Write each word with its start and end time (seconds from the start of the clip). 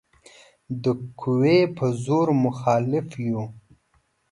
د 0.83 0.85
قوې 1.19 1.59
په 1.77 1.85
زور 2.03 2.27
مخالف 2.45 3.07
یو. 3.27 3.43